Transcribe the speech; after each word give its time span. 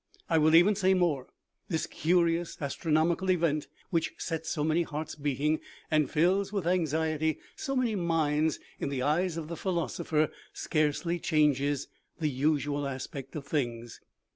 I 0.31 0.39
will 0.39 0.55
even 0.55 0.73
say 0.73 0.95
more: 0.95 1.27
this 1.67 1.85
curious 1.85 2.57
astronomical 2.59 3.29
event, 3.29 3.67
which 3.91 4.13
sets 4.17 4.49
so 4.49 4.63
many 4.63 4.81
hearts 4.81 5.13
beating 5.13 5.59
and 5.91 6.09
fills 6.09 6.51
with 6.51 6.65
anx 6.65 6.91
iety 6.91 7.37
so 7.55 7.75
many 7.75 7.93
minds, 7.93 8.59
in 8.79 8.89
the 8.89 9.03
eyes 9.03 9.37
of 9.37 9.47
the 9.47 9.55
philosopher 9.55 10.31
scarcely 10.53 11.19
changes 11.19 11.87
the 12.19 12.29
usual 12.31 12.87
aspect 12.87 13.35
of 13.35 13.45
things. 13.45 14.01